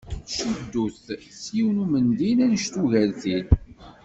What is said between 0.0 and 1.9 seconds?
Tettcuddu-t s yiwen n